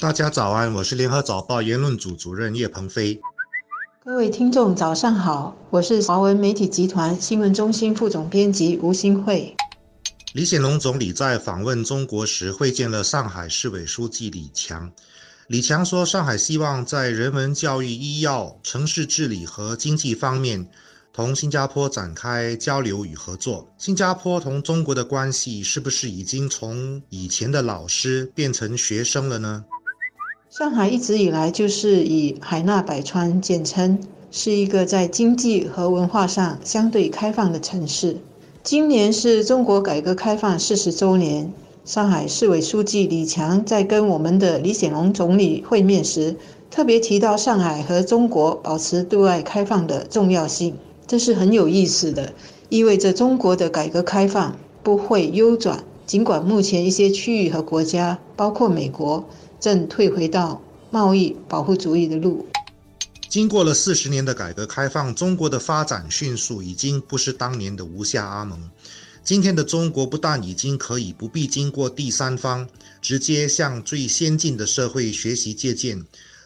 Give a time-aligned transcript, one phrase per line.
[0.00, 3.20] 大家早安，我是联合早报言论组主任叶鹏飞。
[4.04, 9.56] 各位听众早上好，我是华文媒体集团新闻中心副总编辑吴新慧。
[10.34, 14.88] 李显龙总理在访问中国时会见了上海市委书记李强。
[15.48, 20.64] 李强说，上海希望在人文教育、医药、城市治理和经济方面
[21.12, 23.68] 同新加坡展开交流与合作。
[23.76, 29.64] 新加坡同中国的关系是不是已经从以前的老师变成学生了呢？
[30.58, 34.00] 上海一直以来就是以海纳百川见称，
[34.32, 38.16] 是一个在经济和文化上相对开放的城市。
[38.64, 41.52] 今年是中国改革开放四十周年。
[41.84, 46.34] 上海市委书记李强在跟我们的李显龙总理会面时，
[46.72, 50.74] 特别提到上海和中国保持对外开放的重要性，
[51.06, 52.32] 这是很有意思的，
[52.68, 55.84] 意味着中国的改革开放不会优转。
[56.04, 59.24] 尽管目前一些区域和国家，包括美国，
[59.60, 62.46] 正退回到贸易保护主义的路。
[63.28, 68.70] 经过了四十年的改革开放，中国的发展迅速，已经不是当年的吴下阿蒙。
[69.22, 72.66] 今天的中国不但已经可以不必经过第三方，
[73.02, 76.02] 直接向最先进的社会学习借鉴，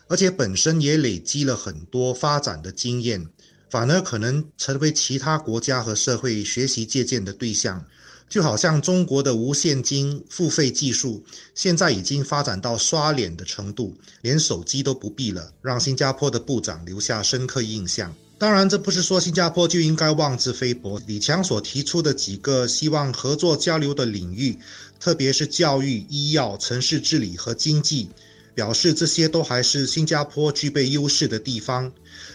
[0.09, 3.25] 而且本身也累积了很多发展的经验，
[3.71, 7.85] 反而可能成为其他国家和社会学习借鉴的对象。
[8.33, 11.23] 就好像中国的无现金付费技术，
[11.55, 18.11] 现在已经发展到刷脸的程度，连手机都不必了，让新加坡的部长留下深刻印象。
[18.39, 20.99] 当然，这不是说新加坡就应该妄自菲薄。
[21.07, 24.57] 李强所提出的几个希望合作交流的领域，
[24.99, 28.09] 特别是教育、医药、城市治理和经济，
[28.55, 31.93] 表示这些都还是新加坡具备优势的地方。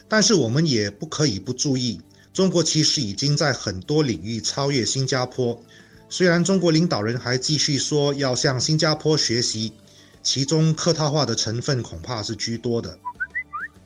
[0.07, 1.99] 但是我们也不可以不注意，
[2.31, 5.59] 中国其实已经在很多领域超越新加坡。
[6.09, 9.73] 虽然中国领导人还继续说要向新加坡学习，
[10.23, 12.97] 其中客套话的成分恐怕是居多的。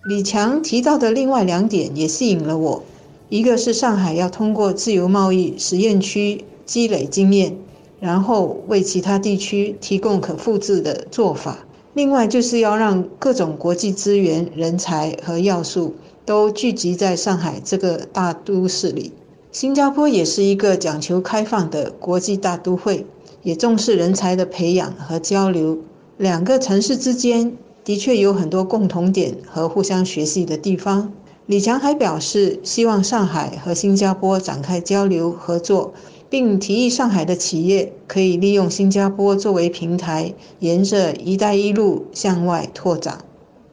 [0.06, 2.84] 李强提到的另外两点也吸引了我，
[3.30, 7.58] 一个是上海要通过自由贸易实验区积累经验，
[8.00, 15.96] 然后为其他地区提供可复制的做法；另外就是要让各种国际资源、人才和要素
[16.26, 19.12] 都聚集在上海这个大都市里。
[19.52, 23.06] 新加坡也是一个讲求开放的国际大都会，
[23.44, 25.78] 也重视人才的培养和交流。
[26.18, 27.58] 两个城市之间。
[27.84, 31.12] 的确有很多共同点和互相学习的地方。
[31.48, 35.92] 李强还表示，希望上海和新加坡展开交流合作，
[36.30, 43.18] 并提议上海的企业可以利用新加坡作为平台，沿着“一带一路”向外拓展。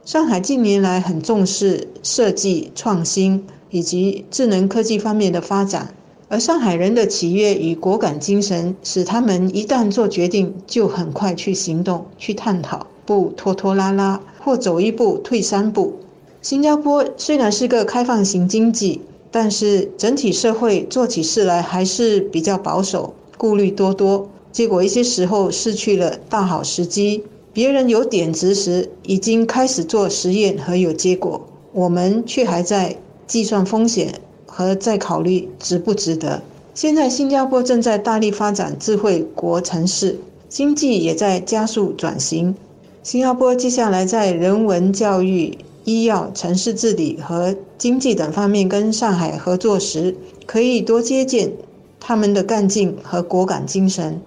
[0.06, 5.94] 上海近年来很重视设计创新以及智能科技方面的发展，
[6.28, 12.86] 而上海人的企业与果敢精神，使他们一旦做决定，就很快去行动、去探讨。
[13.06, 15.94] 不拖拖拉拉，或走一步退三步。
[16.42, 24.28] 新加坡虽然是个开放型经济，但是整体社会做起事来还是比较保守，顾虑多多。
[24.52, 27.24] 结果一些时候失去了大好时机。
[27.54, 36.42] 别人有点子时，已经开始做实验和有结果，我们却还在计算风险和再考虑值不值得。
[36.74, 40.18] 现在新加坡正在大力发展智慧国城市，
[40.48, 42.54] 经济也在加速转型。
[43.02, 50.16] 新加坡接下来在人文教育、医药、城市治理和经济等方面跟上海合作时，
[50.46, 51.52] 可以多接见
[51.98, 54.20] 他们的干劲和果敢精神。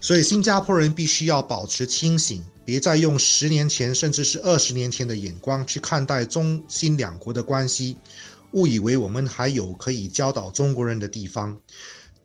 [0.00, 7.96] 所以，新加坡人必须要保持清醒，别再用十年前甚至是二十年前的眼光去看待中新两国的关系，
[8.52, 11.58] 误以为我们还有可以教导中国人的地方。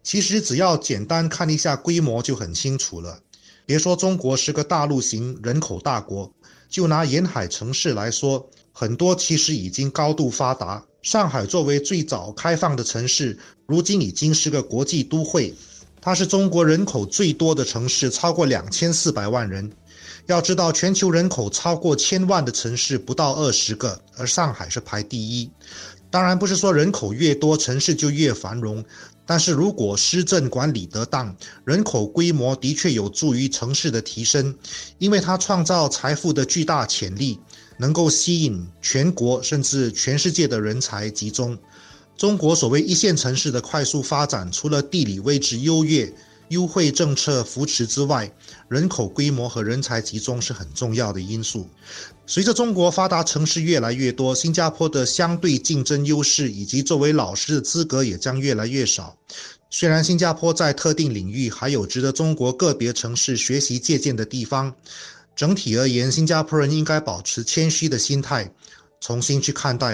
[0.04, 3.22] 其实，只要简单看一下规模就很清楚了。
[3.66, 6.30] 别说中国是个大陆型人口大国，
[6.70, 10.84] 就拿沿海城市来说，很多其实已经高度发达。
[11.04, 15.56] 上海作为最早开放的城市，如今已经是个国际都会。
[16.02, 19.72] 它是中国人口最多的城市，超过两千四百万人。
[20.28, 25.50] 要知道，全球人口超过千万的城市不到二十个，而上海是排第一。
[26.10, 28.84] 当然，不是说人口越多，城市就越繁荣。
[29.26, 31.36] 但是如果施政管理得当，
[31.66, 34.56] 人口规模的确有助于城市的提升，
[34.98, 37.40] 因为它创造财富的巨大潜力，
[37.78, 41.58] 能够吸引全国甚至全世界的人才集中。
[42.16, 46.14] 中国所谓一线城市的快速发展，除了地理位置优越。
[46.54, 48.34] 优惠政策扶持之外，
[48.70, 51.68] 人口规模和人才集中是很重要的因素。
[52.26, 59.18] 随着中国发达城市越来越多，新加坡的相对竞争优势以及作为老师的资格也将越来越少。
[59.70, 64.74] 虽然新加坡在特定领域还有值得中国个别城市学习借鉴的地方，
[65.36, 68.54] 整体而言，新加坡人应该保持谦虚的心态，
[69.02, 69.92] 重新去看待